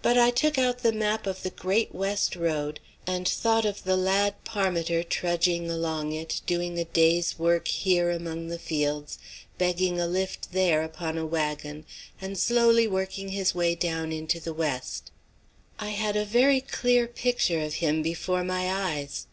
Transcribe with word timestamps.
But 0.00 0.16
I 0.16 0.30
took 0.30 0.56
out 0.56 0.78
the 0.78 0.94
map 0.94 1.26
of 1.26 1.42
the 1.42 1.50
Great 1.50 1.94
West 1.94 2.36
Road, 2.36 2.80
and 3.06 3.28
thought 3.28 3.66
of 3.66 3.84
the 3.84 3.98
lad 3.98 4.34
Parmiter 4.46 5.02
trudging 5.02 5.70
along 5.70 6.12
it, 6.12 6.40
doing 6.46 6.78
a 6.78 6.86
day's 6.86 7.38
work 7.38 7.68
here 7.68 8.10
among 8.10 8.48
the 8.48 8.58
fields, 8.58 9.18
begging 9.58 10.00
a 10.00 10.06
lift 10.06 10.52
there 10.52 10.80
upon 10.82 11.18
a 11.18 11.26
waggon 11.26 11.84
and 12.18 12.38
slowly 12.38 12.88
working 12.88 13.28
his 13.28 13.54
way 13.54 13.74
down 13.74 14.10
into 14.10 14.40
the 14.40 14.54
West. 14.54 15.10
I 15.78 15.90
had 15.90 16.16
a 16.16 16.24
very 16.24 16.62
clear 16.62 17.06
picture 17.06 17.60
of 17.60 17.74
him 17.74 18.00
before 18.00 18.44
my 18.44 18.70
eyes. 18.72 19.26